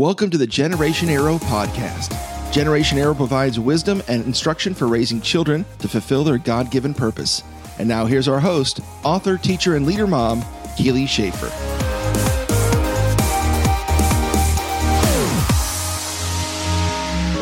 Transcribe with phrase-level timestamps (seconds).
[0.00, 2.10] Welcome to the Generation Arrow podcast.
[2.54, 7.42] Generation Arrow provides wisdom and instruction for raising children to fulfill their God given purpose.
[7.78, 10.42] And now here's our host, author, teacher, and leader mom,
[10.78, 11.48] Keely Schaefer.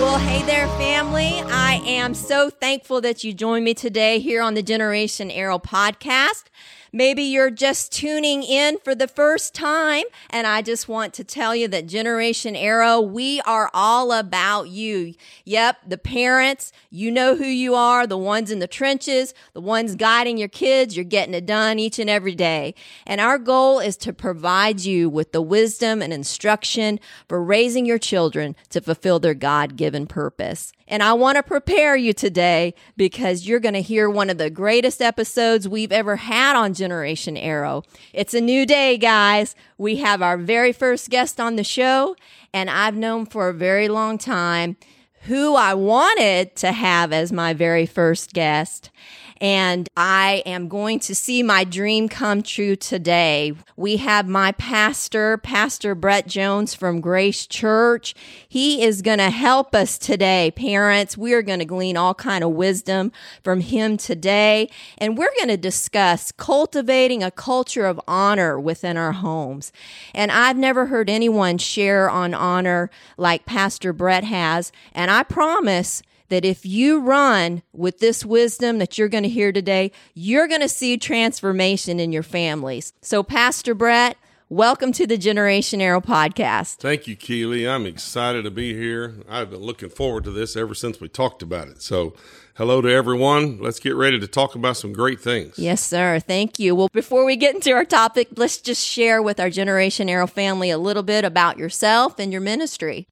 [0.01, 1.41] Well, hey there, family.
[1.47, 6.47] I am so thankful that you joined me today here on the Generation Arrow podcast.
[6.93, 11.55] Maybe you're just tuning in for the first time, and I just want to tell
[11.55, 15.15] you that Generation Arrow, we are all about you.
[15.45, 19.97] Yep, the parents, you know who you are, the ones in the trenches, the ones
[19.97, 22.75] guiding your kids, you're getting it done each and every day.
[23.07, 27.99] And our goal is to provide you with the wisdom and instruction for raising your
[27.99, 30.73] children to fulfill their God given purpose.
[30.91, 34.49] And I want to prepare you today because you're going to hear one of the
[34.49, 37.83] greatest episodes we've ever had on Generation Arrow.
[38.15, 39.55] It's a new day, guys.
[39.77, 42.17] We have our very first guest on the show,
[42.55, 44.79] and I've known for a very long time
[45.25, 48.91] who I wanted to have as my very first guest
[49.41, 53.53] and I am going to see my dream come true today.
[53.77, 58.15] We have my pastor, Pastor Brett Jones from Grace Church.
[58.49, 61.17] He is going to help us today, parents.
[61.17, 63.13] We are going to glean all kind of wisdom
[63.45, 69.13] from him today, and we're going to discuss cultivating a culture of honor within our
[69.13, 69.73] homes.
[70.15, 76.03] And I've never heard anyone share on honor like Pastor Brett has, and I promise
[76.29, 80.61] that if you run with this wisdom that you're going to hear today, you're going
[80.61, 82.93] to see transformation in your families.
[83.01, 84.17] So, Pastor Brett,
[84.49, 86.77] welcome to the Generation Arrow podcast.
[86.77, 87.69] Thank you, Keely.
[87.69, 89.17] I'm excited to be here.
[89.29, 91.83] I've been looking forward to this ever since we talked about it.
[91.83, 92.15] So,
[92.55, 93.61] hello to everyone.
[93.61, 95.59] Let's get ready to talk about some great things.
[95.59, 96.21] Yes, sir.
[96.21, 96.75] Thank you.
[96.75, 100.71] Well, before we get into our topic, let's just share with our Generation Arrow family
[100.71, 103.07] a little bit about yourself and your ministry.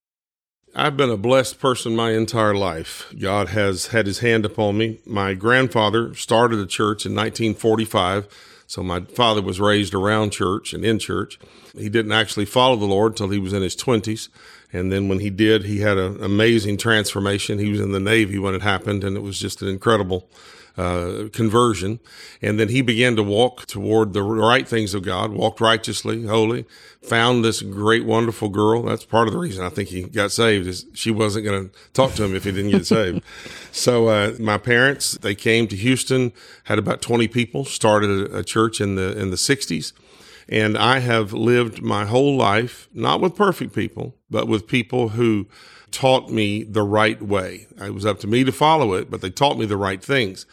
[0.78, 3.10] I've been a blessed person my entire life.
[3.18, 4.98] God has had his hand upon me.
[5.06, 8.28] My grandfather started a church in 1945.
[8.66, 11.38] So my father was raised around church and in church.
[11.74, 14.28] He didn't actually follow the Lord until he was in his 20s.
[14.70, 17.58] And then when he did, he had an amazing transformation.
[17.58, 20.28] He was in the Navy when it happened, and it was just an incredible
[20.76, 22.00] uh, conversion.
[22.42, 26.66] And then he began to walk toward the right things of God, walked righteously, holy,
[27.02, 28.82] found this great, wonderful girl.
[28.82, 31.74] That's part of the reason I think he got saved is she wasn't going to
[31.92, 33.22] talk to him if he didn't get saved.
[33.72, 36.32] So, uh, my parents, they came to Houston,
[36.64, 39.92] had about 20 people, started a, a church in the, in the sixties.
[40.48, 45.46] And I have lived my whole life, not with perfect people, but with people who
[45.90, 47.66] taught me the right way.
[47.80, 50.46] It was up to me to follow it, but they taught me the right things.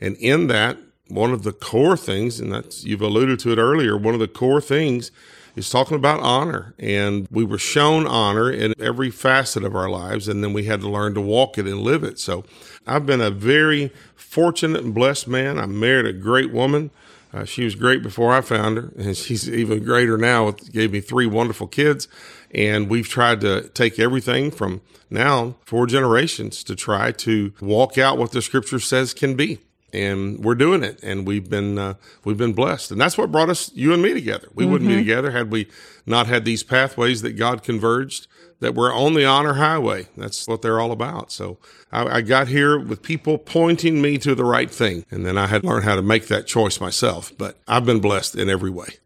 [0.00, 3.96] And in that, one of the core things, and that's, you've alluded to it earlier,
[3.96, 5.10] one of the core things
[5.54, 6.74] is talking about honor.
[6.78, 10.80] And we were shown honor in every facet of our lives, and then we had
[10.82, 12.18] to learn to walk it and live it.
[12.18, 12.44] So
[12.86, 15.58] I've been a very fortunate and blessed man.
[15.58, 16.90] I married a great woman.
[17.32, 20.48] Uh, she was great before I found her, and she's even greater now.
[20.48, 22.08] It gave me three wonderful kids,
[22.50, 24.80] and we've tried to take everything from
[25.10, 29.58] now four generations to try to walk out what the Scripture says can be
[29.96, 32.92] and we're doing it and we've been uh, we've been blessed.
[32.92, 34.48] And that's what brought us you and me together.
[34.54, 34.72] We mm-hmm.
[34.72, 35.02] wouldn't be mm-hmm.
[35.02, 35.68] together had we
[36.04, 38.26] not had these pathways that god converged
[38.60, 40.06] that we're on the honor highway.
[40.16, 41.30] That's what they're all about.
[41.30, 41.58] So
[41.92, 45.46] I, I got here with people pointing me to the right thing and then i
[45.46, 47.32] had to learn how to make that choice myself.
[47.36, 48.98] But i've been blessed in every way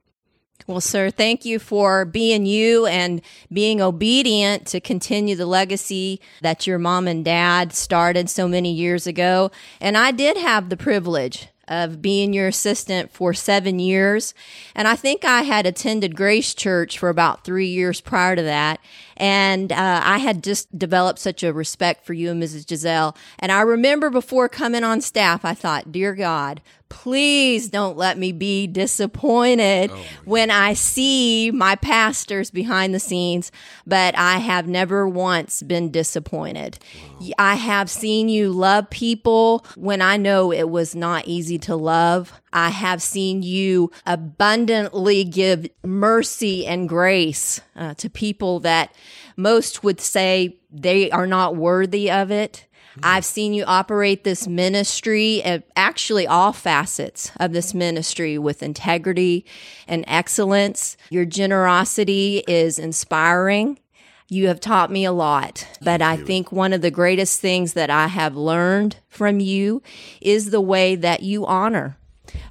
[0.70, 3.20] well, sir, thank you for being you and
[3.52, 9.04] being obedient to continue the legacy that your mom and dad started so many years
[9.04, 9.50] ago.
[9.80, 14.32] And I did have the privilege of being your assistant for seven years.
[14.74, 18.80] And I think I had attended Grace Church for about three years prior to that.
[19.20, 22.66] And uh, I had just developed such a respect for you and Mrs.
[22.66, 23.14] Giselle.
[23.38, 28.32] And I remember before coming on staff, I thought, Dear God, please don't let me
[28.32, 33.52] be disappointed oh when I see my pastors behind the scenes,
[33.86, 36.78] but I have never once been disappointed.
[37.20, 37.28] Wow.
[37.38, 42.32] I have seen you love people when I know it was not easy to love.
[42.52, 48.94] I have seen you abundantly give mercy and grace uh, to people that
[49.36, 52.66] most would say they are not worthy of it.
[53.02, 59.46] I've seen you operate this ministry, uh, actually all facets of this ministry with integrity
[59.86, 60.96] and excellence.
[61.08, 63.78] Your generosity is inspiring.
[64.28, 67.90] You have taught me a lot, but I think one of the greatest things that
[67.90, 69.82] I have learned from you
[70.20, 71.96] is the way that you honor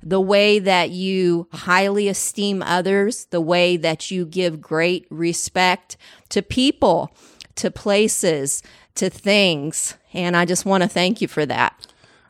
[0.02, 5.98] the way that you highly esteem others, the way that you give great respect
[6.30, 7.16] to people,
[7.56, 8.64] to places,
[8.96, 9.96] to things.
[10.14, 11.88] And I just want to thank you for that.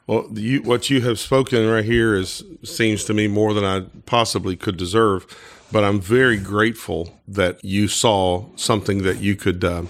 [0.07, 3.81] Well, you, what you have spoken right here is seems to me more than I
[4.07, 5.27] possibly could deserve.
[5.71, 9.83] But I'm very grateful that you saw something that you could uh,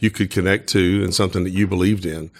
[0.00, 2.30] you could connect to and something that you believed in.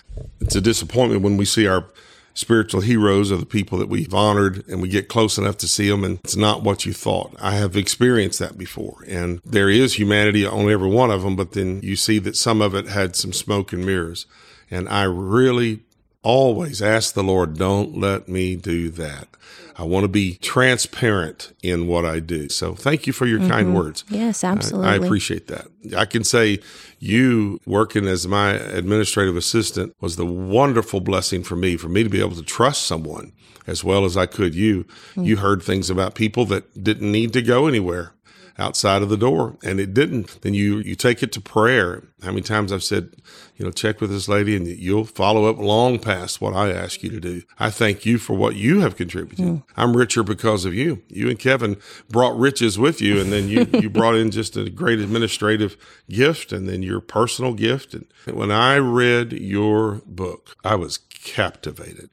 [0.41, 1.87] It's a disappointment when we see our
[2.35, 5.89] spiritual heroes are the people that we've honored and we get close enough to see
[5.89, 7.35] them and it's not what you thought.
[7.41, 11.53] I have experienced that before and there is humanity on every one of them, but
[11.53, 14.27] then you see that some of it had some smoke and mirrors.
[14.71, 15.81] And I really
[16.23, 19.29] always ask the Lord, don't let me do that.
[19.77, 22.51] I want to be transparent in what I do.
[22.51, 23.51] So thank you for your mm-hmm.
[23.51, 24.05] kind words.
[24.11, 24.89] Yes, absolutely.
[24.89, 25.69] I, I, appreciate that.
[25.97, 26.59] I can say
[26.99, 32.11] you working as my administrative assistant was the wonderful blessing for me, for me to
[32.11, 33.33] be able to trust someone
[33.67, 34.85] as well as I could you.
[34.85, 35.25] Mm-hmm.
[35.25, 38.13] You heard things about people that didn't need to go anywhere
[38.61, 42.05] outside of the door and it didn't, then you, you take it to prayer.
[42.23, 43.15] How many times I've said,
[43.57, 47.03] you know, check with this lady and you'll follow up long past what I ask
[47.03, 47.43] you to do.
[47.59, 49.45] I thank you for what you have contributed.
[49.45, 49.63] Mm.
[49.77, 51.03] I'm richer because of you.
[51.09, 51.77] You and Kevin
[52.09, 55.77] brought riches with you and then you, you brought in just a great administrative
[56.09, 57.95] gift and then your personal gift.
[57.95, 62.11] And when I read your book, I was captivated.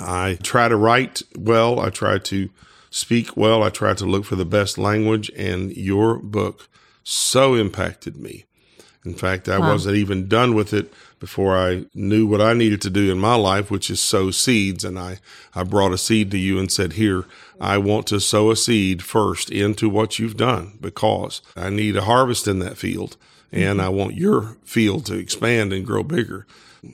[0.00, 1.78] I try to write well.
[1.78, 2.50] I try to
[2.94, 3.64] speak well.
[3.64, 6.68] I tried to look for the best language, and your book
[7.02, 8.44] so impacted me.
[9.04, 9.72] In fact, I wow.
[9.72, 13.34] wasn't even done with it before I knew what I needed to do in my
[13.34, 14.84] life, which is sow seeds.
[14.84, 15.18] And I,
[15.54, 17.26] I brought a seed to you and said, Here,
[17.60, 22.02] I want to sow a seed first into what you've done because I need a
[22.02, 23.16] harvest in that field
[23.52, 23.86] and mm-hmm.
[23.86, 26.46] I want your field to expand and grow bigger.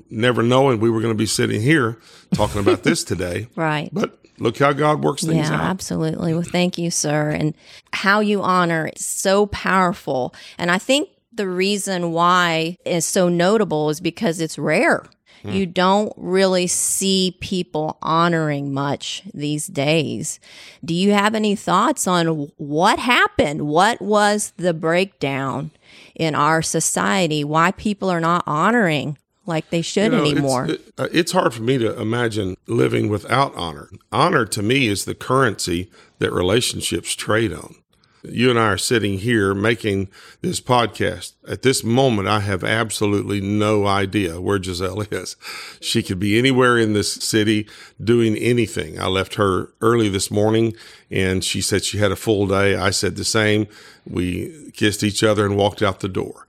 [0.08, 1.98] Never knowing we were going to be sitting here
[2.34, 3.48] talking about this today.
[3.56, 3.90] right.
[3.92, 5.60] But look how God works things yeah, out.
[5.60, 6.32] absolutely.
[6.34, 7.31] Well, thank you, sir.
[7.31, 7.54] And
[7.92, 10.34] how you honor is so powerful.
[10.58, 15.04] And I think the reason why is so notable is because it's rare.
[15.42, 15.50] Hmm.
[15.50, 20.38] You don't really see people honoring much these days.
[20.84, 23.62] Do you have any thoughts on what happened?
[23.62, 25.70] What was the breakdown
[26.14, 27.42] in our society?
[27.44, 29.16] Why people are not honoring
[29.46, 30.66] like they should you know, anymore.
[30.66, 33.88] It's, it, uh, it's hard for me to imagine living without honor.
[34.12, 37.76] Honor to me is the currency that relationships trade on.
[38.22, 40.08] You and I are sitting here making
[40.42, 41.32] this podcast.
[41.48, 45.37] At this moment, I have absolutely no idea where Giselle is.
[45.81, 47.66] She could be anywhere in this city
[48.02, 49.00] doing anything.
[49.00, 50.75] I left her early this morning
[51.10, 52.76] and she said she had a full day.
[52.76, 53.66] I said the same.
[54.06, 56.46] We kissed each other and walked out the door.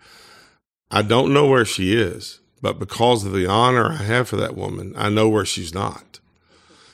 [0.90, 2.41] I don't know where she is.
[2.62, 6.20] But because of the honor I have for that woman, I know where she's not.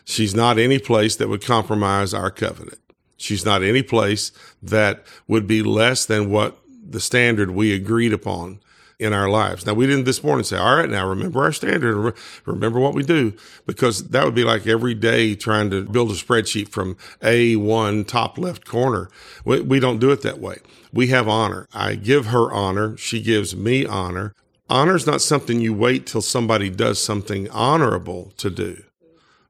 [0.05, 2.79] She's not any place that would compromise our covenant.
[3.17, 4.31] She's not any place
[4.61, 6.57] that would be less than what
[6.89, 8.59] the standard we agreed upon
[8.99, 9.65] in our lives.
[9.65, 12.15] Now, we didn't this morning say, all right, now remember our standard,
[12.45, 13.33] remember what we do,
[13.65, 18.37] because that would be like every day trying to build a spreadsheet from A1 top
[18.37, 19.09] left corner.
[19.45, 20.57] We, we don't do it that way.
[20.91, 21.67] We have honor.
[21.73, 22.97] I give her honor.
[22.97, 24.33] She gives me honor.
[24.69, 28.83] Honor is not something you wait till somebody does something honorable to do.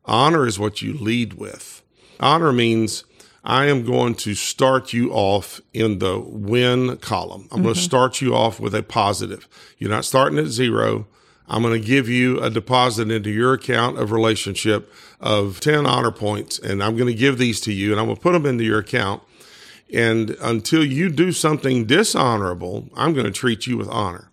[0.06, 1.82] Honor is what you lead with.
[2.20, 3.04] Honor means
[3.44, 7.48] I am going to start you off in the win column.
[7.52, 7.64] I'm mm-hmm.
[7.64, 9.48] going to start you off with a positive.
[9.80, 11.08] You're not starting at zero.
[11.48, 16.12] I'm going to give you a deposit into your account of relationship of 10 honor
[16.12, 18.46] points, and I'm going to give these to you, and I'm going to put them
[18.46, 19.24] into your account.
[19.92, 24.30] And until you do something dishonorable, I'm going to treat you with honor.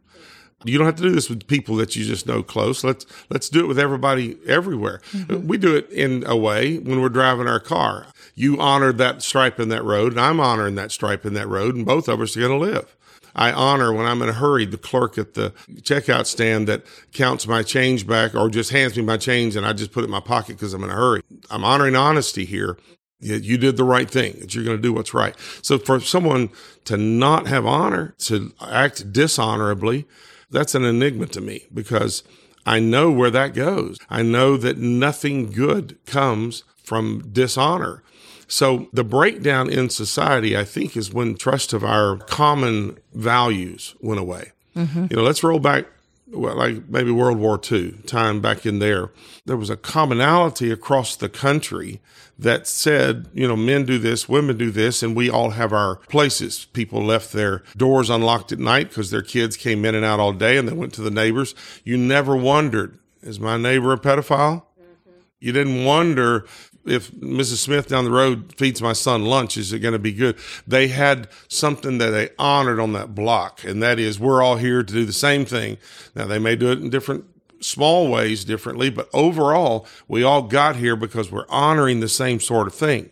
[0.64, 2.82] You don't have to do this with people that you just know close.
[2.84, 5.00] Let's let's do it with everybody everywhere.
[5.12, 5.46] Mm-hmm.
[5.46, 8.06] We do it in a way when we're driving our car.
[8.34, 11.76] You honor that stripe in that road, and I'm honoring that stripe in that road,
[11.76, 12.96] and both of us are going to live.
[13.36, 17.46] I honor when I'm in a hurry the clerk at the checkout stand that counts
[17.46, 20.10] my change back or just hands me my change and I just put it in
[20.10, 21.22] my pocket because I'm in a hurry.
[21.50, 22.78] I'm honoring honesty here.
[23.20, 25.34] You did the right thing, that you're going to do what's right.
[25.62, 26.50] So for someone
[26.84, 30.06] to not have honor, to act dishonorably,
[30.54, 32.22] that's an enigma to me because
[32.66, 33.98] I know where that goes.
[34.08, 38.02] I know that nothing good comes from dishonor.
[38.46, 44.20] So the breakdown in society, I think, is when trust of our common values went
[44.20, 44.52] away.
[44.76, 45.06] Mm-hmm.
[45.10, 45.86] You know, let's roll back
[46.34, 49.10] well, like maybe World War II, time back in there,
[49.46, 52.00] there was a commonality across the country
[52.38, 55.96] that said, you know, men do this, women do this, and we all have our
[55.96, 56.66] places.
[56.72, 60.32] People left their doors unlocked at night because their kids came in and out all
[60.32, 61.54] day and they went to the neighbors.
[61.84, 64.64] You never wondered, is my neighbor a pedophile?
[64.80, 65.10] Mm-hmm.
[65.40, 66.46] You didn't wonder,
[66.86, 67.58] if Mrs.
[67.58, 70.36] Smith down the road feeds my son lunch, is it going to be good?
[70.66, 74.82] They had something that they honored on that block, and that is we're all here
[74.82, 75.78] to do the same thing.
[76.14, 77.24] Now, they may do it in different
[77.64, 82.66] small ways differently, but overall, we all got here because we're honoring the same sort
[82.66, 83.10] of thing.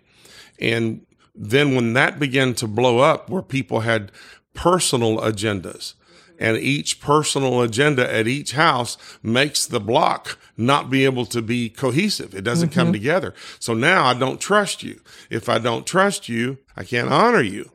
[0.60, 1.04] And
[1.34, 4.12] then when that began to blow up, where people had
[4.54, 5.94] personal agendas,
[6.38, 11.68] and each personal agenda at each house makes the block not be able to be
[11.68, 12.34] cohesive.
[12.34, 12.80] It doesn't mm-hmm.
[12.80, 13.34] come together.
[13.58, 15.00] So now I don't trust you.
[15.30, 17.70] If I don't trust you, I can't honor you.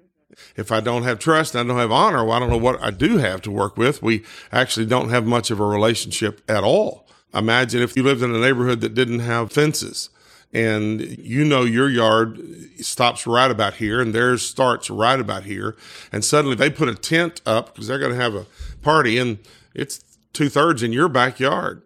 [0.56, 2.82] If I don't have trust and I don't have honor, well, I don't know what
[2.82, 4.02] I do have to work with.
[4.02, 7.08] We actually don't have much of a relationship at all.
[7.34, 10.10] Imagine if you lived in a neighborhood that didn't have fences
[10.54, 12.40] and you know your yard
[12.80, 15.76] stops right about here and theirs starts right about here
[16.12, 18.46] and suddenly they put a tent up because they're going to have a
[18.82, 19.40] party and
[19.74, 21.82] it's two thirds in your backyard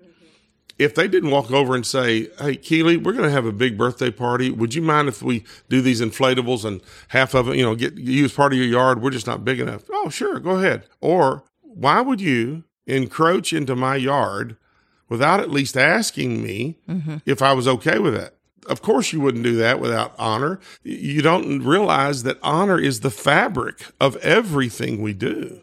[0.82, 3.78] if they didn't walk over and say hey keely we're going to have a big
[3.78, 7.64] birthday party would you mind if we do these inflatables and half of it you
[7.64, 10.52] know get use part of your yard we're just not big enough oh sure go
[10.52, 14.58] ahead or why would you encroach into my yard
[15.08, 17.18] without at least asking me mm-hmm.
[17.26, 18.34] if i was okay with that
[18.68, 20.60] of course, you wouldn't do that without honor.
[20.84, 25.62] You don't realize that honor is the fabric of everything we do.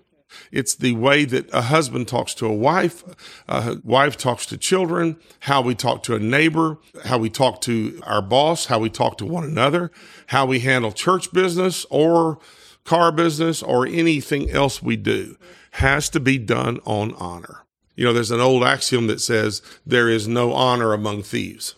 [0.52, 3.02] It's the way that a husband talks to a wife,
[3.48, 8.00] a wife talks to children, how we talk to a neighbor, how we talk to
[8.04, 9.90] our boss, how we talk to one another,
[10.28, 12.38] how we handle church business or
[12.84, 15.36] car business or anything else we do
[15.72, 17.64] has to be done on honor.
[17.94, 21.74] You know, there's an old axiom that says there is no honor among thieves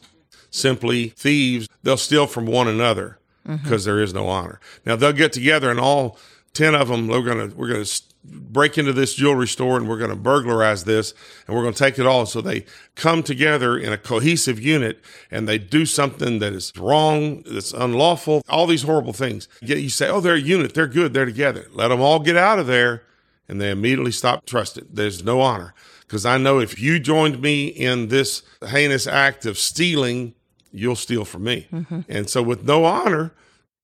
[0.50, 1.68] simply thieves.
[1.82, 4.16] They'll steal from one another because mm-hmm.
[4.16, 4.60] no honor.
[4.84, 6.18] Now they'll get together and all
[6.54, 9.88] 10 of them, we're going to, we're going to break into this jewelry store and
[9.88, 11.14] we're going to burglarize this
[11.46, 12.26] and we're going to take it all.
[12.26, 15.00] So they come together in a cohesive unit
[15.30, 19.48] and they do something that is wrong, that's unlawful, all these horrible things.
[19.62, 20.74] Yet you say, oh, they're a unit.
[20.74, 21.14] They're good.
[21.14, 21.66] They're together.
[21.72, 23.04] Let them all get out of there.
[23.48, 24.88] And they immediately stop trusting.
[24.92, 25.74] There's no honor.
[26.06, 30.34] Because I know if you joined me in this heinous act of stealing
[30.72, 31.66] you'll steal from me.
[31.72, 32.00] Mm-hmm.
[32.08, 33.32] And so with no honor,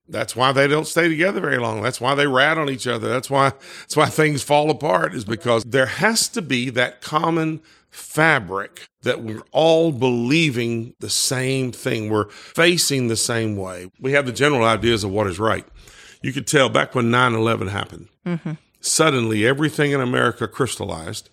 [0.08, 1.82] that's why they don't stay together very long.
[1.82, 3.08] That's why they rat on each other.
[3.08, 7.60] That's why that's why things fall apart is because there has to be that common
[7.90, 12.10] fabric that we're all believing the same thing.
[12.10, 13.90] We're facing the same way.
[14.00, 15.66] We have the general ideas of what is right.
[16.22, 18.08] You could tell back when 9/11 happened.
[18.24, 18.52] Mm-hmm.
[18.80, 21.30] Suddenly everything in America crystallized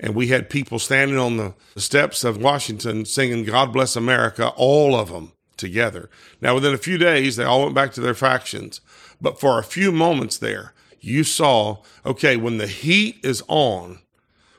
[0.00, 4.94] and we had people standing on the steps of Washington singing God Bless America, all
[4.94, 6.08] of them together.
[6.40, 8.80] Now, within a few days, they all went back to their factions.
[9.20, 14.00] But for a few moments there, you saw, okay, when the heat is on,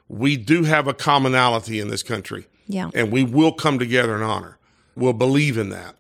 [0.08, 2.48] we do have a commonality in this country.
[2.68, 2.90] Yeah.
[2.94, 4.58] And we will come together in honor.
[4.96, 5.96] We'll believe in that.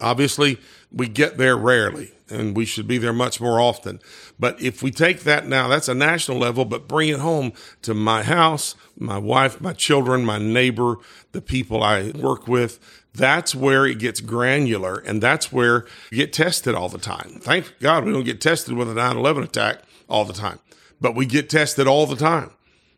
[0.00, 0.58] Obviously,
[0.92, 4.00] we get there rarely and we should be there much more often.
[4.38, 7.94] But if we take that now, that's a national level, but bring it home to
[7.94, 10.96] my house, my wife, my children, my neighbor,
[11.32, 12.78] the people I work with,
[13.12, 17.38] that's where it gets granular and that's where you get tested all the time.
[17.40, 20.60] Thank God we don't get tested with a 9 11 attack all the time,
[21.00, 22.52] but we get tested all the time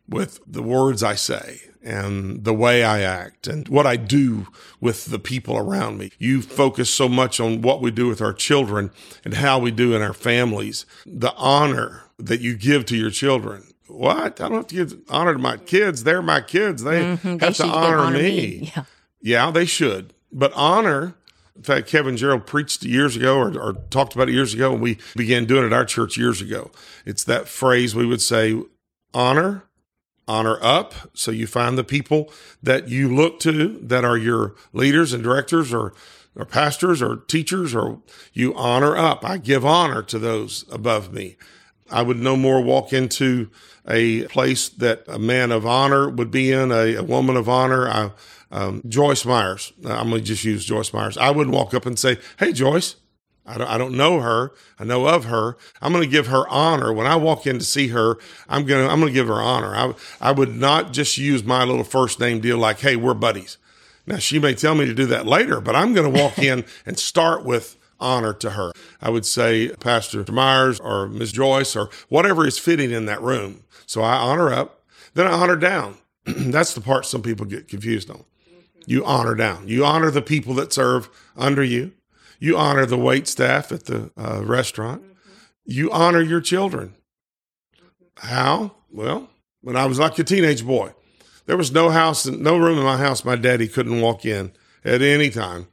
[0.07, 4.47] with the words I say and the way I act and what I do
[4.79, 6.11] with the people around me.
[6.17, 8.91] You focus so much on what we do with our children
[9.23, 13.73] and how we do in our families, the honor that you give to your children.
[13.87, 14.39] What?
[14.39, 16.03] I don't have to give honor to my kids.
[16.03, 16.83] They're my kids.
[16.83, 17.37] They mm-hmm.
[17.37, 18.21] have they to honor, honor me.
[18.21, 18.71] me.
[18.75, 18.83] Yeah.
[19.21, 20.13] yeah, they should.
[20.31, 21.15] But honor
[21.55, 24.81] in fact, Kevin Gerald preached years ago or, or, talked about it years ago, and
[24.81, 26.71] we began doing it at our church years ago.
[27.05, 28.59] It's that phrase we would say,
[29.13, 29.63] honor
[30.27, 30.93] honor up.
[31.13, 35.73] So you find the people that you look to that are your leaders and directors
[35.73, 35.93] or,
[36.35, 38.01] or pastors or teachers, or
[38.33, 39.25] you honor up.
[39.25, 41.37] I give honor to those above me.
[41.91, 43.49] I would no more walk into
[43.87, 47.87] a place that a man of honor would be in, a, a woman of honor.
[47.87, 48.11] I,
[48.51, 49.73] um, Joyce Myers.
[49.85, 51.17] I'm going to just use Joyce Myers.
[51.17, 52.95] I wouldn't walk up and say, Hey, Joyce,
[53.45, 54.53] I don't, I don't know her.
[54.79, 55.57] I know of her.
[55.81, 56.93] I'm going to give her honor.
[56.93, 59.41] When I walk in to see her, I'm going to, I'm going to give her
[59.41, 59.75] honor.
[59.75, 63.57] I, I would not just use my little first name deal like, Hey, we're buddies.
[64.05, 66.65] Now she may tell me to do that later, but I'm going to walk in
[66.85, 68.71] and start with honor to her.
[69.01, 73.63] I would say Pastor Myers or Miss Joyce or whatever is fitting in that room.
[73.85, 74.83] So I honor up,
[75.13, 75.97] then I honor down.
[76.25, 78.23] That's the part some people get confused on.
[78.85, 79.67] You honor down.
[79.67, 81.93] You honor the people that serve under you.
[82.43, 85.01] You honor the wait staff at the uh, restaurant.
[85.63, 86.95] You honor your children.
[88.17, 88.75] How?
[88.91, 89.29] Well,
[89.61, 90.93] when I was like a teenage boy,
[91.45, 94.51] there was no house, no room in my house my daddy couldn't walk in
[94.83, 95.67] at any time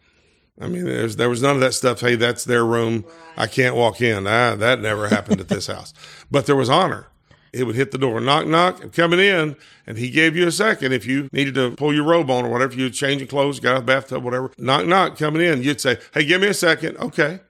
[0.60, 2.00] I mean, there was none of that stuff.
[2.00, 3.06] Hey, that's their room.
[3.36, 4.26] I can't walk in.
[4.26, 5.94] Ah, that never happened at this house.
[6.30, 7.06] But there was honor.
[7.52, 9.57] It would hit the door, knock, knock, I'm coming in.
[9.87, 12.49] And he gave you a second if you needed to pull your robe on or
[12.49, 14.52] whatever, you changing clothes, got out of the bathtub, whatever.
[14.57, 15.62] Knock, knock, coming in.
[15.62, 16.97] You'd say, hey, give me a second.
[16.99, 17.40] Okay.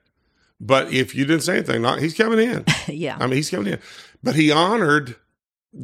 [0.59, 2.65] But if you didn't say anything, knock, he's coming in.
[2.87, 3.17] yeah.
[3.19, 3.79] I mean, he's coming in.
[4.23, 5.15] But he honored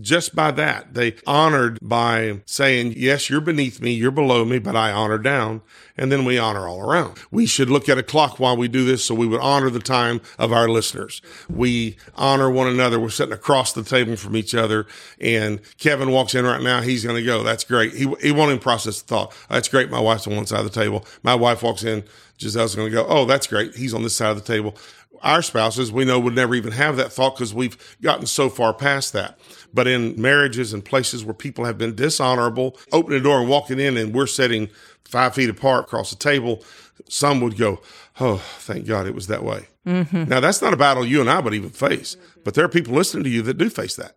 [0.01, 0.93] just by that.
[0.93, 5.61] They honored by saying, yes, you're beneath me, you're below me, but I honor down.
[5.95, 7.17] And then we honor all around.
[7.31, 9.79] We should look at a clock while we do this so we would honor the
[9.79, 11.21] time of our listeners.
[11.49, 12.99] We honor one another.
[12.99, 14.85] We're sitting across the table from each other.
[15.19, 16.81] And Kevin walks in right now.
[16.81, 17.41] He's going to go.
[17.41, 17.93] That's great.
[17.93, 19.33] He, he won't even process the thought.
[19.49, 19.89] That's great.
[19.89, 21.05] My wife's on one side of the table.
[21.23, 22.03] My wife walks in.
[22.37, 23.05] Giselle's going to go.
[23.07, 23.75] Oh, that's great.
[23.75, 24.75] He's on this side of the table
[25.23, 28.73] our spouses we know would never even have that thought because we've gotten so far
[28.73, 29.37] past that.
[29.73, 33.79] But in marriages and places where people have been dishonorable, opening the door and walking
[33.79, 34.69] in and we're sitting
[35.05, 36.63] five feet apart across the table,
[37.09, 37.81] some would go,
[38.19, 39.67] Oh, thank God it was that way.
[39.85, 40.25] Mm-hmm.
[40.25, 42.93] Now, that's not a battle you and I would even face, but there are people
[42.93, 44.15] listening to you that do face that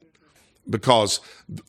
[0.69, 1.21] because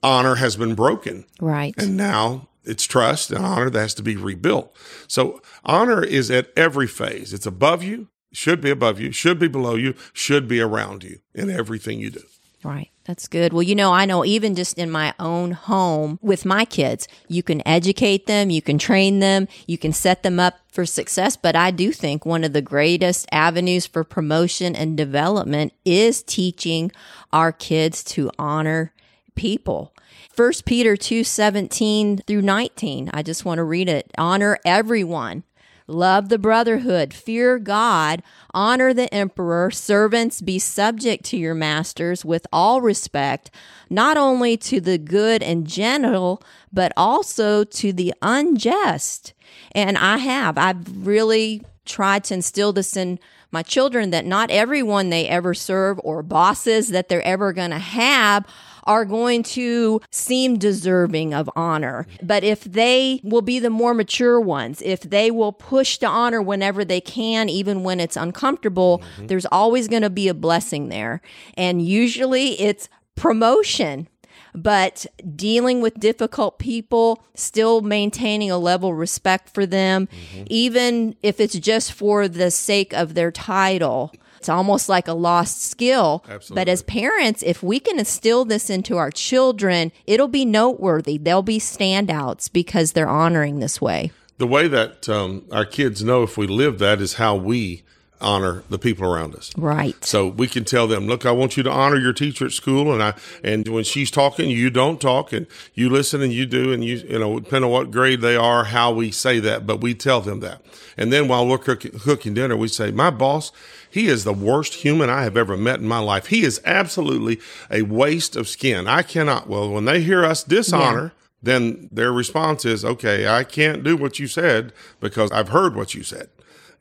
[0.01, 1.25] honor has been broken.
[1.39, 1.73] Right.
[1.77, 4.75] And now it's trust and honor that has to be rebuilt.
[5.07, 7.33] So honor is at every phase.
[7.33, 11.19] It's above you, should be above you, should be below you, should be around you
[11.33, 12.23] in everything you do.
[12.63, 12.91] Right.
[13.11, 13.51] That's good.
[13.51, 17.43] Well, you know, I know even just in my own home with my kids, you
[17.43, 21.35] can educate them, you can train them, you can set them up for success.
[21.35, 26.89] But I do think one of the greatest avenues for promotion and development is teaching
[27.33, 28.93] our kids to honor
[29.35, 29.93] people.
[30.33, 33.09] 1 Peter 2 17 through 19.
[33.13, 34.09] I just want to read it.
[34.17, 35.43] Honor everyone
[35.91, 42.47] Love the brotherhood, fear God, honor the emperor, servants be subject to your masters with
[42.53, 43.51] all respect,
[43.89, 49.33] not only to the good and gentle, but also to the unjust.
[49.73, 53.19] And I have, I've really tried to instill this in
[53.51, 57.79] my children that not everyone they ever serve or bosses that they're ever going to
[57.79, 58.45] have
[58.85, 62.07] are going to seem deserving of honor.
[62.21, 66.41] But if they will be the more mature ones, if they will push to honor
[66.41, 69.27] whenever they can, even when it's uncomfortable, mm-hmm.
[69.27, 71.21] there's always going to be a blessing there.
[71.55, 74.07] And usually it's promotion
[74.53, 80.43] but dealing with difficult people, still maintaining a level of respect for them, mm-hmm.
[80.47, 84.11] even if it's just for the sake of their title.
[84.41, 86.25] It's almost like a lost skill.
[86.27, 86.61] Absolutely.
[86.61, 91.19] But as parents, if we can instill this into our children, it'll be noteworthy.
[91.19, 94.11] They'll be standouts because they're honoring this way.
[94.39, 97.83] The way that um, our kids know if we live that is how we
[98.21, 99.51] honor the people around us.
[99.57, 100.03] Right.
[100.03, 102.93] So we can tell them, look, I want you to honor your teacher at school,
[102.93, 106.71] and I and when she's talking, you don't talk, and you listen and you do,
[106.71, 109.81] and you you know depending on what grade they are, how we say that, but
[109.81, 110.61] we tell them that.
[110.97, 113.51] And then while we're cooking, cooking dinner, we say, my boss
[113.91, 116.27] he is the worst human I have ever met in my life.
[116.27, 118.87] He is absolutely a waste of skin.
[118.87, 119.47] I cannot.
[119.47, 121.27] Well, when they hear us dishonor, yeah.
[121.43, 125.93] then their response is, okay, I can't do what you said because I've heard what
[125.93, 126.29] you said.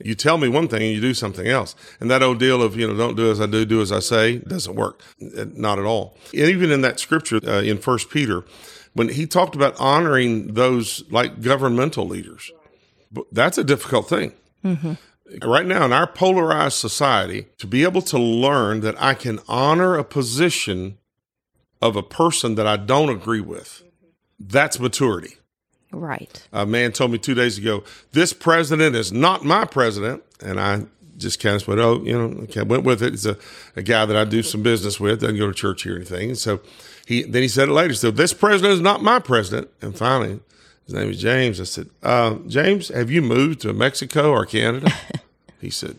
[0.02, 1.74] You tell me one thing and you do something else.
[2.00, 4.00] And that old deal of, you know, don't do as I do, do as I
[4.00, 5.02] say doesn't work.
[5.18, 6.16] Not at all.
[6.32, 8.44] And even in that scripture uh, in First Peter,
[8.94, 12.50] when he talked about honoring those like governmental leaders,
[13.32, 14.32] that's a difficult thing.
[14.64, 14.92] Mm-hmm
[15.44, 19.96] right now in our polarized society to be able to learn that I can honor
[19.96, 20.98] a position
[21.80, 23.82] of a person that I don't agree with.
[24.38, 25.36] That's maturity.
[26.00, 26.48] Right.
[26.52, 30.22] A man told me two days ago, this president is not my president.
[30.40, 30.86] And I
[31.18, 33.12] just kind of went, oh, you know, okay, went with it.
[33.12, 33.36] It's a,
[33.76, 36.30] a guy that I do some business with, doesn't go to church here or anything.
[36.30, 36.60] And so
[37.04, 37.92] he, then he said it later.
[37.92, 39.68] So this president is not my president.
[39.82, 40.40] And finally,
[40.86, 41.60] his name is James.
[41.60, 44.90] I said, uh, James, have you moved to Mexico or Canada?
[45.60, 45.98] he said,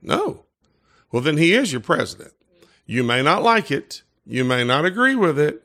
[0.00, 0.44] No.
[1.10, 2.32] Well, then he is your president.
[2.86, 5.62] You may not like it, you may not agree with it,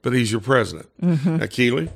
[0.00, 0.88] but he's your president.
[1.00, 1.36] Mm-hmm.
[1.36, 1.90] Now, Keely,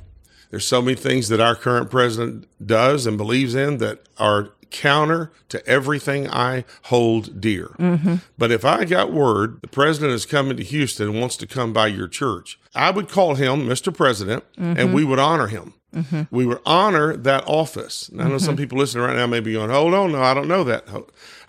[0.49, 5.31] there's so many things that our current president does and believes in that are counter
[5.49, 7.75] to everything I hold dear.
[7.79, 8.15] Mm-hmm.
[8.37, 11.73] But if I got word the president is coming to Houston and wants to come
[11.73, 13.93] by your church, I would call him Mr.
[13.93, 14.79] President mm-hmm.
[14.79, 15.73] and we would honor him.
[15.95, 16.23] Mm-hmm.
[16.31, 18.09] We would honor that office.
[18.13, 18.37] I know mm-hmm.
[18.37, 20.85] some people listening right now may be going, hold on, no, I don't know that.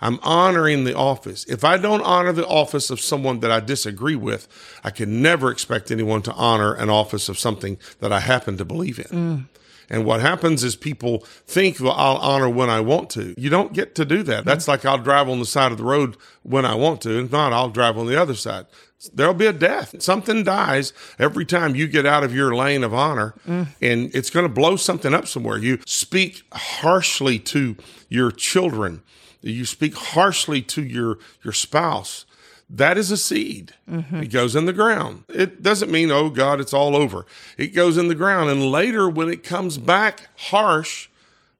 [0.01, 1.45] I'm honoring the office.
[1.45, 4.47] If I don't honor the office of someone that I disagree with,
[4.83, 8.65] I can never expect anyone to honor an office of something that I happen to
[8.65, 9.05] believe in.
[9.05, 9.45] Mm.
[9.89, 13.33] And what happens is people think, well, I'll honor when I want to.
[13.37, 14.45] You don't get to do that.
[14.45, 14.71] That's mm-hmm.
[14.71, 17.23] like I'll drive on the side of the road when I want to.
[17.23, 18.67] If not, I'll drive on the other side.
[19.13, 20.01] There'll be a death.
[20.01, 23.67] Something dies every time you get out of your lane of honor, mm.
[23.81, 25.57] and it's going to blow something up somewhere.
[25.57, 27.77] You speak harshly to
[28.09, 29.01] your children.
[29.41, 32.25] You speak harshly to your your spouse
[32.69, 33.73] that is a seed.
[33.89, 34.23] Mm-hmm.
[34.23, 35.23] It goes in the ground.
[35.27, 37.25] It doesn't mean, oh God, it's all over.
[37.57, 38.49] It goes in the ground.
[38.49, 41.09] And later, when it comes back harsh,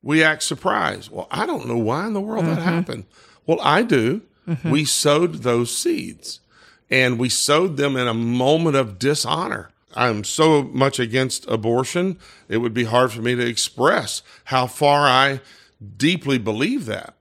[0.04, 1.12] we act surprised.
[1.12, 2.70] Well, I don't know why in the world that mm-hmm.
[2.70, 3.06] happened.
[3.46, 4.22] Well, I do.
[4.48, 4.70] Mm-hmm.
[4.70, 6.40] We sowed those seeds
[6.90, 9.70] and we sowed them in a moment of dishonor.
[9.96, 15.08] I'm so much against abortion, it would be hard for me to express how far
[15.08, 15.42] I
[15.98, 17.16] deeply believe that.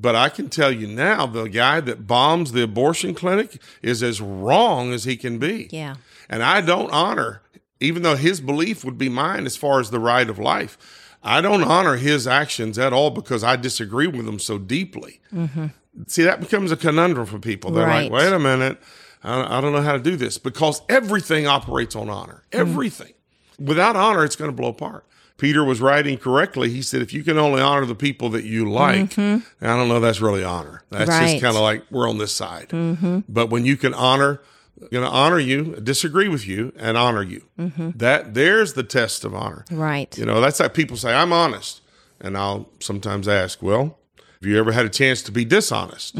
[0.00, 4.20] But I can tell you now, the guy that bombs the abortion clinic is as
[4.20, 5.68] wrong as he can be.
[5.72, 5.96] Yeah.
[6.28, 7.42] And I don't honor,
[7.80, 10.78] even though his belief would be mine as far as the right of life,
[11.22, 15.20] I don't honor his actions at all because I disagree with him so deeply.
[15.34, 15.66] Mm-hmm.
[16.06, 17.72] See, that becomes a conundrum for people.
[17.72, 18.08] They're Right.
[18.08, 18.80] like, wait a minute,
[19.24, 22.44] I, I don't know how to do this because everything operates on honor.
[22.52, 22.60] Mm-hmm.
[22.60, 23.12] Everything.
[23.58, 25.04] Without honor, it's going to blow apart.
[25.38, 26.68] Peter was writing correctly.
[26.68, 29.64] He said, if you can only honor the people that you like, mm-hmm.
[29.64, 30.82] I don't know, that's really honor.
[30.90, 31.30] That's Right.
[31.30, 32.68] just kind of like we're on this side.
[32.70, 33.20] Mm-hmm.
[33.28, 34.42] But when you can honor,
[34.90, 37.90] going to honor you, disagree with you, and honor you, mm-hmm.
[37.94, 39.64] that there's the test of honor.
[39.70, 40.16] Right.
[40.18, 41.82] You know, that's like people say, I'm honest.
[42.20, 46.16] And I'll sometimes ask, well, have you ever had a chance to be dishonest?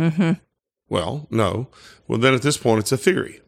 [0.89, 1.67] Well, no.
[2.07, 3.41] Well, then at this point, it's a theory.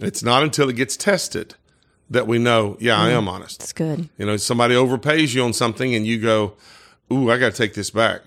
[0.00, 1.54] It's not until it gets tested
[2.12, 3.14] that we know, yeah, I mm.
[3.14, 3.62] am honest.
[3.62, 4.08] It's good.
[4.18, 6.54] You know, somebody overpays you on something and you go,
[7.10, 8.22] ooh, I got to take this back.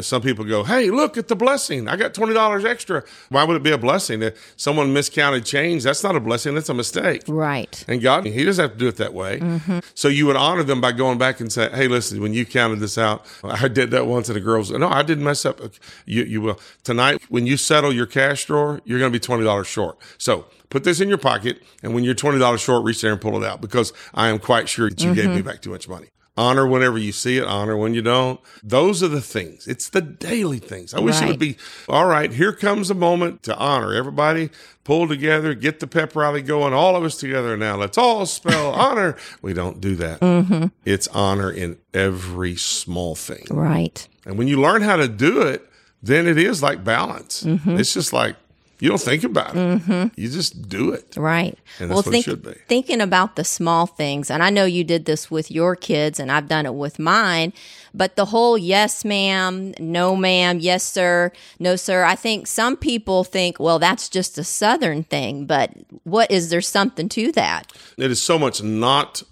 [0.00, 1.88] Some people go, hey, look at the blessing.
[1.88, 3.04] I got $20 extra.
[3.28, 4.22] Why would it be a blessing?
[4.22, 7.22] If someone miscounted change, that's not a blessing, that's a mistake.
[7.28, 7.84] Right.
[7.86, 9.40] And God, He doesn't have to do it that way.
[9.40, 9.80] Mm-hmm.
[9.94, 12.80] So you would honor them by going back and say, "Hey, listen, when you counted
[12.80, 15.60] this out, I did that once." And the girls, "No, I didn't mess up."
[16.06, 19.44] You, you will tonight when you settle your cash drawer, you're going to be twenty
[19.44, 19.98] dollars short.
[20.18, 23.20] So put this in your pocket, and when you're twenty dollars short, reach there and
[23.20, 25.48] pull it out because I am quite sure that you gave me mm-hmm.
[25.48, 26.08] back too much money.
[26.36, 28.40] Honor whenever you see it, honor when you don't.
[28.62, 29.68] Those are the things.
[29.68, 30.92] It's the daily things.
[30.92, 31.56] I wish it would be
[31.88, 32.32] all right.
[32.32, 33.94] Here comes a moment to honor.
[33.94, 34.50] Everybody
[34.82, 36.72] pull together, get the pep rally going.
[36.72, 37.76] All of us together now.
[37.76, 39.16] Let's all spell honor.
[39.42, 40.20] We don't do that.
[40.20, 40.66] Mm-hmm.
[40.84, 43.46] It's honor in every small thing.
[43.50, 44.06] Right.
[44.26, 45.64] And when you learn how to do it,
[46.02, 47.44] then it is like balance.
[47.44, 47.78] Mm-hmm.
[47.78, 48.36] It's just like
[48.80, 50.12] you don't think about it.
[50.16, 51.16] You just do it.
[51.16, 51.58] Right.
[51.78, 52.54] And that's what it should be.
[52.68, 56.30] Thinking about the small things, and I know you did this with your kids, and
[56.30, 57.52] I've done it with mine,
[57.92, 62.04] but the whole yes, ma'am, no, ma'am, yes, sir, no, sir.
[62.04, 66.60] I think some people think, well, that's just a Southern thing, but what is there
[66.60, 67.72] something to that?
[67.96, 69.22] It is so much not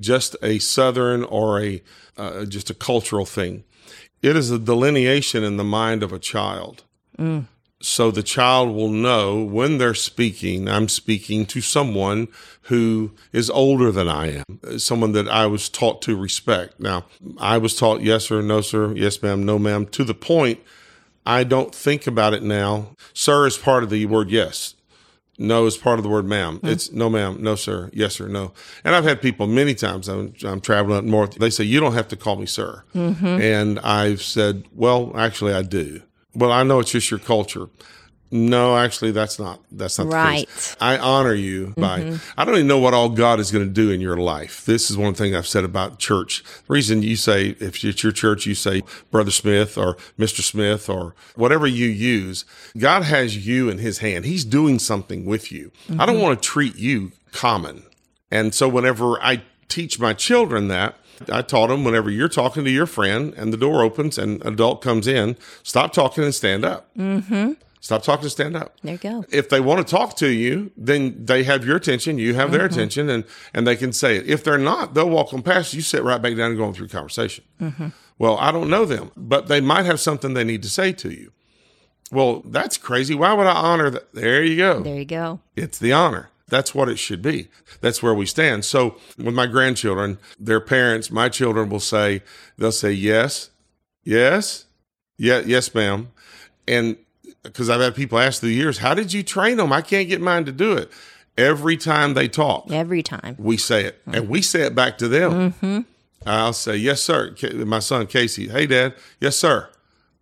[0.00, 1.82] just a Southern or a
[2.16, 3.64] uh, just a cultural thing.
[4.22, 6.84] It is a delineation in the mind of a child.
[7.82, 12.28] So the child will know when they're speaking, I'm speaking to someone
[12.62, 16.78] who is older than I am, someone that I was taught to respect.
[16.78, 17.06] Now,
[17.38, 20.60] I was taught yes sir, no sir, yes ma'am, no ma'am, to the point
[21.26, 22.96] I don't think about it now.
[23.14, 24.74] Sir is part of the word yes.
[25.38, 26.58] No is part of the word ma'am.
[26.58, 26.68] Hmm.
[26.68, 28.52] It's no ma'am, no sir, yes or no.
[28.84, 31.94] And I've had people many times, I'm, I'm traveling up north, they say, you don't
[31.94, 32.84] have to call me sir.
[32.94, 33.26] Mm-hmm.
[33.26, 36.02] And I've said, well, actually I do.
[36.34, 37.68] Well, I know it's just your culture.
[38.34, 39.60] No, actually, that's not.
[39.70, 40.48] That's not Right.
[40.48, 40.76] the case.
[40.80, 42.00] I honor you by.
[42.00, 42.40] Mm-hmm.
[42.40, 44.64] I don't even know what all God is going to do in your life.
[44.64, 46.42] This is one thing I've said about church.
[46.66, 50.40] The reason you say, if it's your church, you say Brother Smith or Mr.
[50.40, 52.46] Smith or whatever you use.
[52.78, 54.24] God has you in His hand.
[54.24, 55.70] He's doing something with you.
[55.90, 56.22] I don't mm-hmm.
[56.24, 57.82] want to treat you common.
[58.30, 60.96] And so, whenever I teach my children that,
[61.30, 64.54] I taught them whenever you're talking to your friend and the door opens and an
[64.54, 66.94] adult comes in, stop talking and stand up.
[66.96, 67.52] Mm-hmm.
[67.80, 68.76] Stop talking and stand up.
[68.82, 69.24] There you go.
[69.30, 72.64] If they want to talk to you, then they have your attention, you have their
[72.64, 74.28] attention, and, and they can say it.
[74.28, 76.74] If they're not, they'll walk on past you, sit right back down and go on
[76.74, 77.44] through conversation.
[78.18, 81.10] Well, I don't know them, but they might have something they need to say to
[81.10, 81.32] you.
[82.12, 83.16] Well, that's crazy.
[83.16, 84.14] Why would I honor that?
[84.14, 84.80] There you go.
[84.82, 85.40] There you go.
[85.56, 86.28] It's the honor.
[86.52, 87.48] That's what it should be.
[87.80, 88.66] That's where we stand.
[88.66, 92.22] So with my grandchildren, their parents, my children will say,
[92.58, 93.48] they'll say, yes,
[94.04, 94.66] yes,
[95.16, 96.10] yeah, yes, ma'am.
[96.68, 96.98] And
[97.42, 99.72] because I've had people ask through the years, how did you train them?
[99.72, 100.92] I can't get mine to do it.
[101.38, 103.34] Every time they talk, Every time.
[103.38, 105.52] we say it and we say it back to them.
[105.52, 105.80] Mm-hmm.
[106.26, 107.34] I'll say, yes, sir.
[107.64, 109.70] My son, Casey, hey, dad, yes, sir.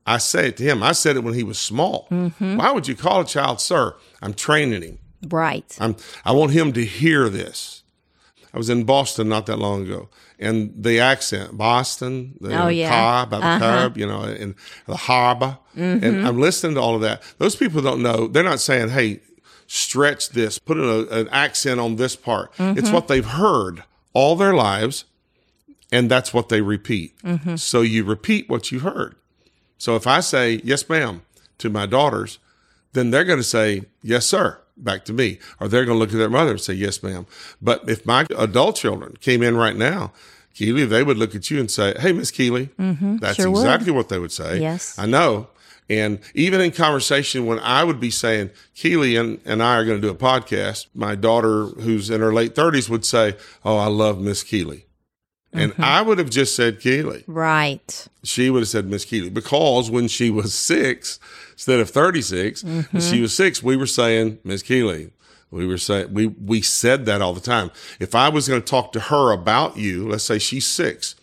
[0.07, 0.85] I say it to him.
[0.85, 2.07] I said it when he was small.
[2.13, 2.57] Mm-hmm.
[2.57, 3.97] Why would you call a child sir?
[4.23, 4.99] I'm training him.
[5.29, 5.77] Right.
[5.81, 7.83] I'm, I want him to hear this.
[8.53, 12.89] I was in Boston not that long ago, and the accent, Boston, the Oh, yeah.
[12.89, 13.59] car by the Uh-huh.
[13.61, 14.55] curb, you know, and
[14.87, 15.59] the harbor.
[15.77, 16.05] Mm-hmm.
[16.05, 17.23] And I'm listening to all of that.
[17.39, 18.27] Those people don't know.
[18.27, 19.21] They're not saying, hey,
[19.69, 22.53] stretch this, put a, an accent on this part.
[22.57, 22.79] Mm-hmm.
[22.79, 25.05] It's what they've heard all their lives,
[25.93, 27.17] and that's what they repeat.
[27.23, 27.55] Mm-hmm.
[27.55, 29.15] So you repeat what you heard.
[29.79, 31.23] So if I say, yes, ma'am,
[31.59, 32.41] to my daughters,
[32.95, 35.39] then they're going to say, yes, sir, back to me.
[35.61, 37.27] Or they're going to look at their mother and say, yes, ma'am.
[37.61, 40.13] But if my adult children came in right now,
[40.55, 42.71] Keely, they would look at you and say, hey, Miss Keely.
[42.77, 43.33] That's Mm-hmm.
[43.35, 43.61] sure would.
[43.61, 44.61] exactly what they would say.
[44.61, 44.99] Yes.
[44.99, 45.49] I know.
[45.89, 50.01] And even in conversation, when I would be saying, Keely and, and I are going
[50.01, 53.87] to do a podcast, my daughter, who's in her late 30s, would say, Oh, I
[53.87, 54.87] love Miss Keely.
[55.53, 55.83] And Mm-hmm.
[55.83, 58.07] I would have just said Keely Right.
[58.23, 61.19] she would have said Miss Keely because when she was six,
[61.53, 65.11] instead of 36, when she was six, we were saying Miss Keely.
[65.51, 67.73] We were saying, we, we said that all the time.
[67.99, 71.17] If I was going to talk to her about you, let's say she's six,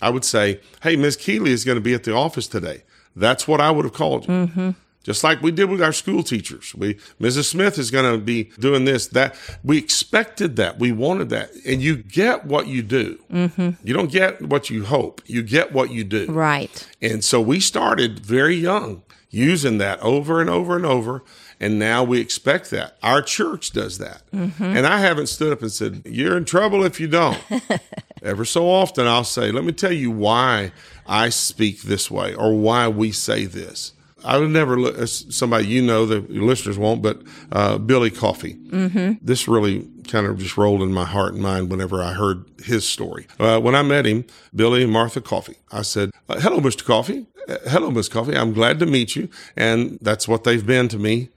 [0.00, 2.84] I would say, Hey, Miss Keely is going to be at the office today.
[3.16, 4.74] That's what I would have called you.
[5.02, 6.74] Just like we did with our school teachers.
[6.74, 7.44] We, Mrs.
[7.44, 9.36] Smith is going to be doing this, that.
[9.64, 10.78] We expected that.
[10.78, 11.50] We wanted that.
[11.66, 13.18] And you get what you do.
[13.32, 13.70] Mm-hmm.
[13.84, 15.20] You don't get what you hope.
[15.26, 16.26] You get what you do.
[16.26, 16.88] Right.
[17.00, 21.24] And so we started very young using that over and over and over.
[21.58, 22.96] And now we expect that.
[23.02, 24.22] Our church does that.
[24.32, 24.64] Mm-hmm.
[24.64, 27.40] And I haven't stood up and said, You're in trouble if you don't.
[28.22, 30.72] Ever so often, I'll say, Let me tell you why
[31.06, 33.92] I speak this way or why we say this.
[34.24, 38.54] I would never look somebody you know, the listeners won't, but uh, Billy Coffee.
[38.54, 39.24] Mm-hmm.
[39.24, 42.86] This really kind of just rolled in my heart and mind whenever I heard his
[42.86, 43.26] story.
[43.38, 46.84] Uh, when I met him, Billy and Martha Coffee, I said, uh, Hello, Mr.
[46.84, 47.26] Coffey.
[47.48, 48.36] Uh, hello, Miss Coffee.
[48.36, 49.28] I'm glad to meet you.
[49.56, 51.30] And that's what they've been to me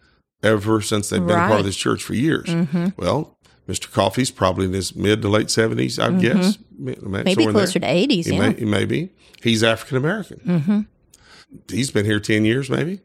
[0.44, 2.48] ever since they've been a part of this church for years.
[2.98, 3.92] Well, Mr.
[3.92, 6.60] Coffee's probably in his mid to late 70s, I guess.
[6.78, 8.50] Maybe closer to 80s, He, yeah.
[8.50, 9.10] may, he may be.
[9.42, 10.88] He's African American.
[11.70, 13.02] He's been here 10 years, maybe.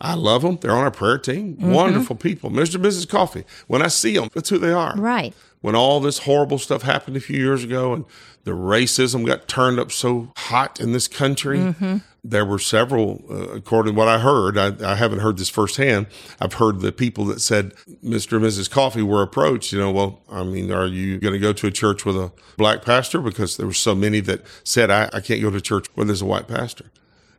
[0.00, 0.58] I love them.
[0.60, 1.56] They're on our prayer team.
[1.58, 2.50] Wonderful people.
[2.50, 2.74] Mr.
[2.74, 3.08] and Mrs.
[3.08, 3.44] Coffee.
[3.66, 4.94] When I see them, that's who they are.
[4.96, 5.34] Right.
[5.62, 8.04] When all this horrible stuff happened a few years ago and
[8.44, 11.74] the racism got turned up so hot in this country,
[12.22, 16.06] there were several, uh, according to what I heard, I, I haven't heard this firsthand.
[16.40, 18.36] I've heard the people that said Mr.
[18.36, 18.70] and Mrs.
[18.70, 21.72] Coffee were approached, you know, well, I mean, are you going to go to a
[21.72, 23.20] church with a black pastor?
[23.20, 26.22] Because there were so many that said, I, I can't go to church where there's
[26.22, 26.90] a white pastor.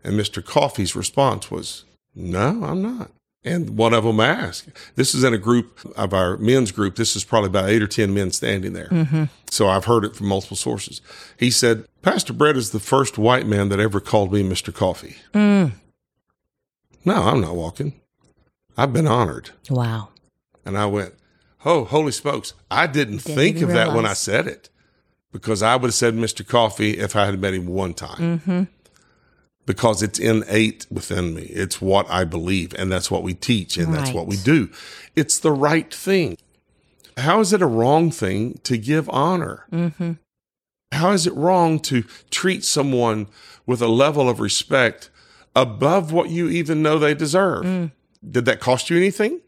[0.04, 0.44] And Mr.
[0.44, 3.12] Coffey's response was, No, I'm not.
[3.44, 6.96] And one of them asked, This is in a group of our men's group.
[6.96, 8.90] This is probably about eight or 10 men standing there.
[8.90, 9.26] Mm-hmm.
[9.50, 11.02] So I've heard it from multiple sources.
[11.38, 14.74] He said, Pastor Brett is the first white man that ever called me Mr.
[14.74, 15.18] Coffee.
[15.34, 15.74] Mm.
[17.06, 17.94] No, I'm not walking.
[18.76, 19.52] I've been honored.
[19.70, 20.10] Wow.
[20.66, 21.14] And I went,
[21.66, 22.54] Oh, holy smokes.
[22.70, 24.70] I didn't, Didn't think of that when I said it
[25.32, 26.48] because I would have said Mr.
[26.48, 28.40] Coffee if I had met him one time.
[28.40, 28.64] Mm-hmm.
[29.68, 31.44] Because it's innate within me.
[31.44, 34.72] It's what I believe, and that's what we teach, and that's what we do.
[35.16, 36.38] It's the right thing.
[37.18, 39.66] How is it a wrong thing to give honor?
[39.72, 40.14] Mm-hmm.
[40.94, 43.28] How is it wrong to treat someone
[43.66, 45.10] with a level of respect
[45.56, 47.66] above what you even know they deserve?
[47.66, 47.92] Mm.
[48.28, 49.42] Did that cost you anything?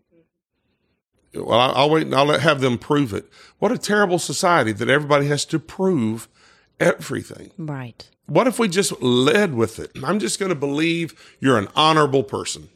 [1.33, 3.29] Well, I'll, I'll wait and I'll have them prove it.
[3.59, 6.27] What a terrible society that everybody has to prove
[6.79, 7.51] everything.
[7.57, 8.09] Right.
[8.25, 9.91] What if we just led with it?
[10.03, 12.69] I'm just going to believe you're an honorable person.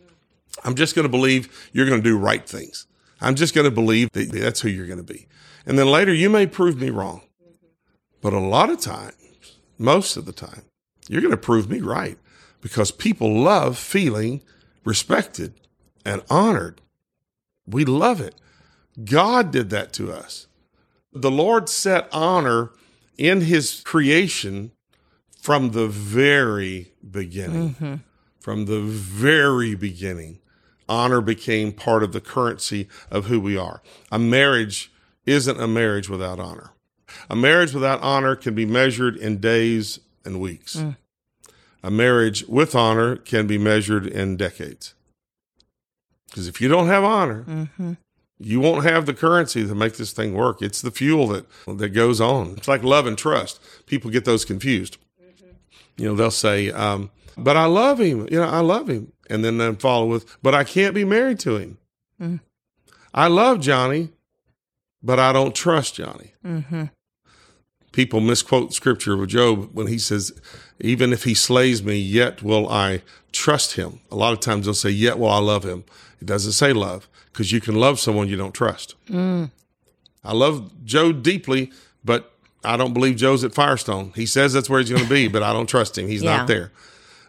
[0.64, 2.88] I'm just going to believe you're going to do right things.
[3.22, 5.28] I'm just going to believe that that's who you're going to be.
[5.66, 7.22] And then later you may prove me wrong.
[8.22, 10.64] But a lot of times, most of the time,
[11.08, 12.18] you're going to prove me right
[12.62, 14.42] because people love feeling
[14.86, 15.54] respected
[16.06, 16.82] and honored.
[17.68, 18.36] We love it.
[19.04, 20.48] God did that to us.
[21.12, 22.72] The Lord set honor
[23.18, 24.72] in his creation
[25.40, 27.76] from the very beginning.
[27.76, 27.96] Mm-hmm.
[28.40, 30.40] From the very beginning,
[30.90, 33.82] honor became part of the currency of who we are.
[34.12, 34.92] A marriage
[35.26, 36.72] isn't a marriage without honor.
[37.30, 40.76] A marriage without honor can be measured in days and weeks.
[40.76, 40.98] Mm.
[41.84, 44.94] A marriage with honor can be measured in decades.
[46.28, 47.94] Because if you don't have honor, mm-hmm.
[48.46, 50.62] You won't have the currency to make this thing work.
[50.62, 52.56] It's the fuel that that goes on.
[52.58, 53.62] It's like love and trust.
[53.86, 54.98] People get those confused.
[55.98, 59.44] You know, they'll say, um, "But I love him." You know, I love him, and
[59.46, 61.78] then they follow with, "But I can't be married to him."
[63.14, 64.10] I love Johnny,
[65.02, 66.34] but I don't trust Johnny.
[66.46, 66.86] Mm-hmm.
[67.92, 70.32] People misquote scripture with Job when he says,
[70.80, 74.74] "Even if he slays me, yet will I trust him." A lot of times they'll
[74.74, 75.84] say, "Yet will I love him."
[76.20, 78.96] It doesn't say love because you can love someone you don't trust.
[79.10, 79.52] Mm.
[80.24, 81.72] I love Joe deeply,
[82.06, 82.32] but
[82.64, 84.14] I don't believe Joe's at Firestone.
[84.16, 86.08] He says that's where he's going to be, but I don't trust him.
[86.08, 86.38] He's Yeah.
[86.38, 86.72] not there.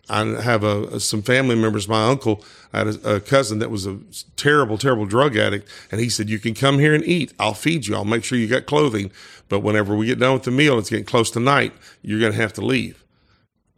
[0.08, 1.88] I have a, some family members.
[1.88, 3.98] My uncle I had a, a cousin that was a
[4.36, 7.32] terrible, terrible drug addict, and he said, "You can come here and eat.
[7.40, 7.94] I'll feed you.
[7.94, 9.10] I'll make sure you got clothing.
[9.48, 11.72] But whenever we get done with the meal, it's getting close to night.
[12.02, 13.02] You're going to have to leave."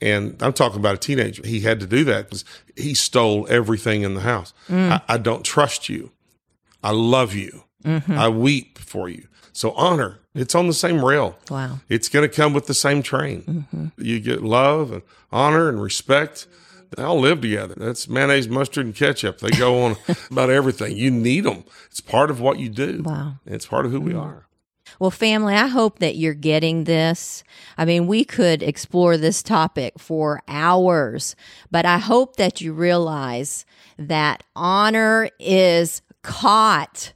[0.01, 1.47] And I'm talking about a teenager.
[1.47, 2.45] He had to do that because
[2.77, 4.53] he stole everything in the house.
[4.69, 4.91] Mm.
[5.09, 6.11] I, I don't trust you.
[6.83, 7.65] I love you.
[7.85, 8.13] Mm-hmm.
[8.13, 9.29] I weep for you.
[9.53, 10.19] So honor.
[10.35, 11.39] It's on the same rail.
[11.51, 11.81] Wow.
[11.89, 13.43] It's going to come with the same train.
[13.43, 13.87] Mm-hmm.
[13.97, 16.47] You get love and honor and respect.
[16.95, 17.75] They all live together.
[17.77, 19.39] That's mayonnaise, mustard, and ketchup.
[19.39, 19.97] They go on
[20.31, 20.97] about everything.
[20.97, 21.65] You need them.
[21.87, 23.03] It's part of what you do.
[23.05, 23.37] Wow.
[23.47, 24.21] It's part of who we mm-hmm.
[24.21, 24.47] are.
[24.99, 27.45] Well, family, I hope that you're getting this.
[27.77, 31.37] I mean, we could explore this topic for hours,
[31.71, 33.67] but I hope that you realize
[33.99, 37.13] that honor is caught,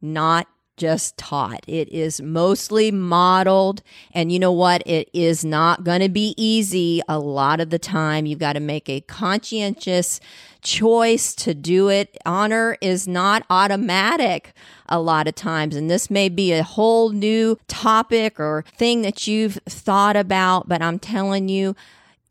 [0.00, 1.62] not just taught.
[1.68, 3.82] It is mostly modeled.
[4.12, 4.82] And you know what?
[4.86, 8.24] It is not going to be easy a lot of the time.
[8.24, 10.18] You've got to make a conscientious
[10.62, 12.16] choice to do it.
[12.24, 14.54] Honor is not automatic
[14.88, 15.76] a lot of times.
[15.76, 20.80] And this may be a whole new topic or thing that you've thought about, but
[20.80, 21.76] I'm telling you,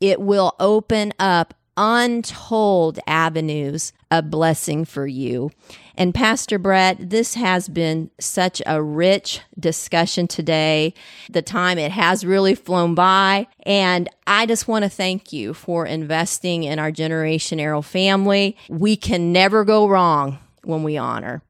[0.00, 5.50] it will open up untold avenues of blessing for you.
[5.96, 10.94] And Pastor Brett, this has been such a rich discussion today.
[11.30, 13.46] The time it has really flown by.
[13.64, 18.56] And I just want to thank you for investing in our Generation Arrow family.
[18.68, 21.42] We can never go wrong when we honor.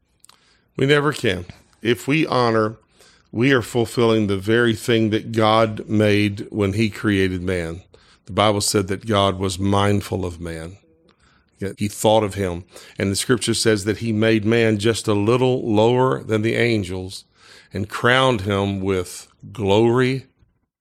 [0.76, 1.46] We never can.
[1.82, 2.76] If we honor,
[3.30, 7.82] we are fulfilling the very thing that God made when He created man.
[8.26, 10.78] The Bible said that God was mindful of man.
[11.78, 12.64] He thought of him.
[12.98, 17.24] And the scripture says that He made man just a little lower than the angels
[17.72, 20.26] and crowned him with glory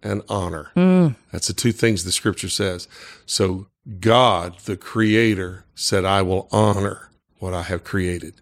[0.04, 0.72] and honor.
[0.74, 1.10] Hmm.
[1.32, 2.88] That's the two things the scripture says.
[3.26, 3.68] So
[4.00, 8.42] God, the creator, said, I will honor what I have created.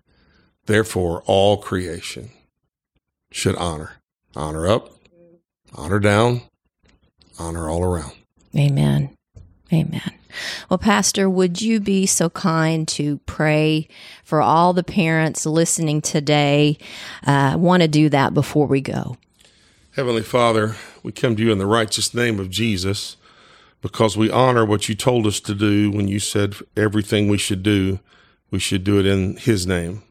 [0.66, 2.32] Therefore, all creation
[3.32, 3.94] should honor.
[4.36, 4.94] Honor up,
[5.74, 6.42] honor down,
[7.40, 8.14] honor all around.
[8.56, 9.16] Amen.
[9.72, 10.12] Amen.
[10.70, 13.88] Well, Pastor, would you be so kind to pray
[14.24, 16.78] for all the parents listening today?
[17.26, 19.18] Uh, want to do that before we go.
[19.96, 23.18] Heavenly Father, we come to you in the righteous name of Jesus
[23.82, 27.64] because we honor what you told us to do when you said everything we should
[27.64, 28.00] do,
[28.52, 30.04] we should do it in His name.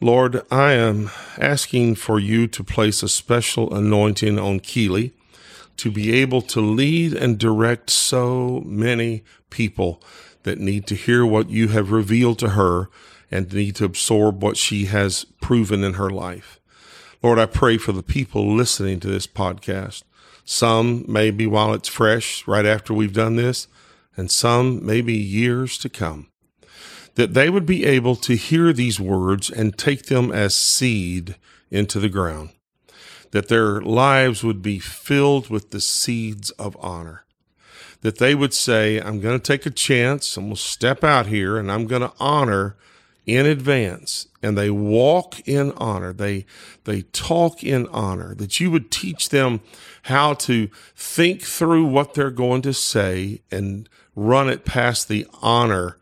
[0.00, 5.12] Lord, I am asking for you to place a special anointing on Keely
[5.78, 10.02] to be able to lead and direct so many people
[10.42, 12.88] that need to hear what you have revealed to her
[13.30, 16.60] and need to absorb what she has proven in her life.
[17.22, 20.02] Lord, I pray for the people listening to this podcast.
[20.44, 23.68] Some maybe while it's fresh, right after we've done this,
[24.16, 26.28] and some maybe years to come.
[27.14, 31.36] That they would be able to hear these words and take them as seed
[31.70, 32.50] into the ground.
[33.32, 37.24] That their lives would be filled with the seeds of honor.
[38.02, 41.58] That they would say, I'm going to take a chance and we'll step out here
[41.58, 42.76] and I'm going to honor
[43.26, 44.28] in advance.
[44.42, 46.12] And they walk in honor.
[46.12, 46.46] They
[46.84, 48.34] they talk in honor.
[48.34, 49.60] That you would teach them
[50.04, 55.96] how to think through what they're going to say and run it past the honor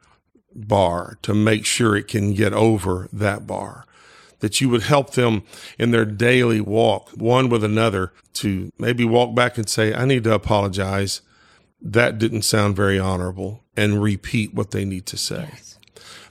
[0.54, 3.84] bar to make sure it can get over that bar
[4.40, 5.42] that you would help them
[5.78, 10.24] in their daily walk one with another to maybe walk back and say i need
[10.24, 11.20] to apologize.
[11.82, 15.50] That didn't sound very honorable and repeat what they need to say.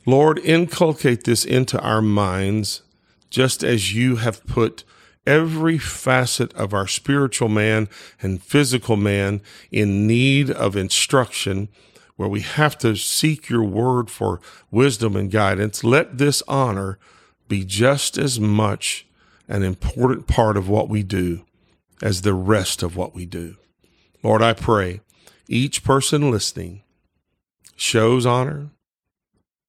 [0.05, 2.81] Lord, inculcate this into our minds,
[3.29, 4.83] just as you have put
[5.25, 7.87] every facet of our spiritual man
[8.21, 9.41] and physical man
[9.71, 11.69] in need of instruction,
[12.15, 14.39] where we have to seek your word for
[14.71, 15.83] wisdom and guidance.
[15.83, 16.97] Let this honor
[17.49, 19.05] be just as much
[19.49, 21.43] an important part of what we do
[22.01, 23.57] as the rest of what we do.
[24.23, 25.01] Lord, I pray
[25.47, 26.83] each person listening
[27.75, 28.69] shows honor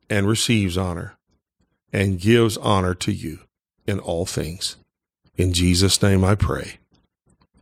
[0.09, 1.17] and receives honor
[1.93, 3.41] and gives honor to you
[3.87, 4.77] in all things.
[5.37, 6.79] In Jesus' name I pray.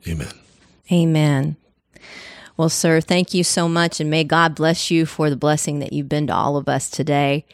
[0.07, 0.33] Amen.
[0.91, 1.57] Amen.
[2.57, 5.93] Well, sir, thank you so much, and may God bless you for the blessing that
[5.93, 7.45] you've been to all of us today.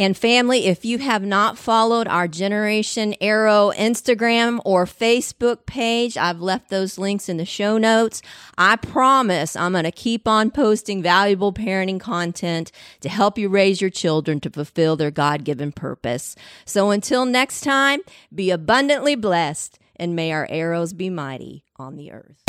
[0.00, 6.40] And family, if you have not followed our Generation Arrow Instagram or Facebook page, I've
[6.40, 8.22] left those links in the show notes.
[8.56, 12.72] I promise I'm going to keep on posting valuable parenting content
[13.02, 16.34] to help you raise your children to fulfill their God given purpose.
[16.64, 18.00] So until next time,
[18.34, 22.42] be abundantly blessed and may our arrows be mighty on the earth.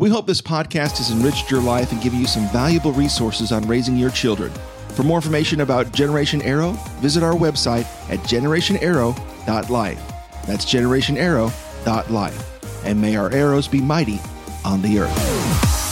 [0.00, 3.68] We hope this podcast has enriched your life and given you some valuable resources on
[3.68, 4.50] raising your children.
[4.94, 6.70] For more information about Generation Arrow,
[7.02, 10.12] visit our website at generationarrow.life.
[10.46, 12.84] That's generationarrow.life.
[12.86, 14.20] And may our arrows be mighty
[14.64, 15.89] on the earth.